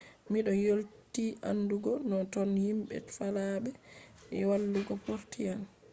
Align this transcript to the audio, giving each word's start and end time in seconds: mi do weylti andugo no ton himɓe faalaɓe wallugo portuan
mi 0.31 0.39
do 0.45 0.51
weylti 0.61 1.25
andugo 1.49 1.91
no 2.09 2.17
ton 2.33 2.49
himɓe 2.65 2.95
faalaɓe 3.15 3.69
wallugo 4.49 4.93
portuan 5.05 5.59